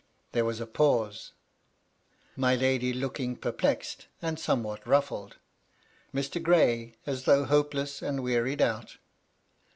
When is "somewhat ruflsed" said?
4.39-5.33